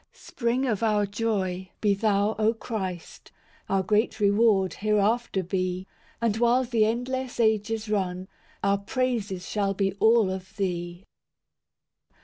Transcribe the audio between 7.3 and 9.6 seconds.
ages run, Our praises